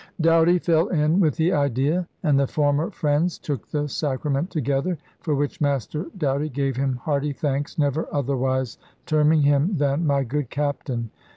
[0.19, 5.35] Doughty fell in with the idea and the former friends took the Sacrament together, *for
[5.35, 11.11] which Master Doughty gave him hearty thanks, never otherwise terming him than "My good Captaine."